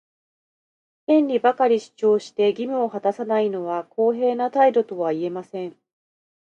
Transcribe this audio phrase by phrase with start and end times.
[1.05, 5.77] 権利ばかり主張して、義務を果たさないのは公平な態度とは言えません。